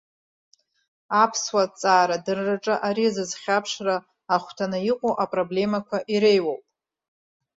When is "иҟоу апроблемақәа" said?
4.91-5.97